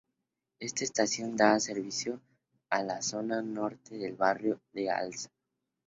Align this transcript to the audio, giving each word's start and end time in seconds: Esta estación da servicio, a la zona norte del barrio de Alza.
Esta 0.59 0.83
estación 0.83 1.35
da 1.41 1.59
servicio, 1.59 2.19
a 2.71 2.81
la 2.81 3.03
zona 3.03 3.43
norte 3.43 3.99
del 3.99 4.15
barrio 4.15 4.59
de 4.73 4.89
Alza. 4.89 5.29